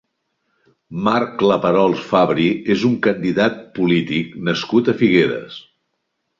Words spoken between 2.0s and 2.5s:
Fabri